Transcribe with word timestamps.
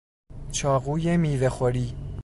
چاقوی 0.51 1.17
میوهخوری 1.17 1.95